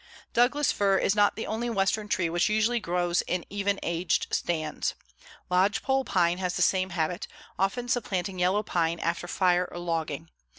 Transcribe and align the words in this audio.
Douglas 0.33 0.71
fir 0.71 0.97
is 0.97 1.15
not 1.15 1.35
the 1.35 1.45
only 1.45 1.69
Western 1.69 2.07
tree 2.07 2.27
which 2.27 2.49
usually 2.49 2.79
grows 2.79 3.21
in 3.27 3.45
even 3.51 3.79
aged 3.83 4.25
stands. 4.33 4.95
Lodgepole 5.47 6.05
pine 6.05 6.39
has 6.39 6.55
the 6.55 6.63
same 6.63 6.89
habit, 6.89 7.27
often 7.59 7.87
supplanting 7.87 8.39
yellow 8.39 8.63
pine 8.63 8.99
after 8.99 9.27
fire 9.27 9.67
or 9.69 9.77
logging. 9.77 10.31